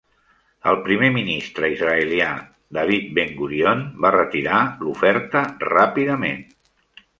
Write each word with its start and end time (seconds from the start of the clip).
El 0.69 0.77
primer 0.85 1.09
ministre 1.17 1.69
israelià 1.73 2.29
David 2.79 3.13
Ben-Gurion 3.19 3.85
va 4.07 4.13
retirar 4.17 4.65
l'oferta 4.87 5.47
ràpidament. 5.69 6.45